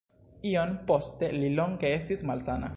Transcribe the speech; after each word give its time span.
Iom 0.51 0.73
poste 0.87 1.31
li 1.37 1.53
longe 1.61 1.95
estis 2.01 2.29
malsana. 2.31 2.69